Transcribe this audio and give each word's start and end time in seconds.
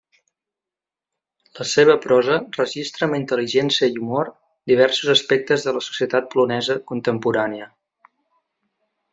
La 1.59 1.67
seva 1.73 1.95
prosa 2.05 2.37
registra 2.55 3.05
amb 3.09 3.19
intel·ligència 3.19 3.91
i 3.93 4.01
humor 4.05 4.33
diversos 4.73 5.13
aspectes 5.17 5.69
de 5.69 5.77
la 5.79 5.85
societat 5.91 6.33
polonesa 6.33 6.81
contemporània. 6.93 7.73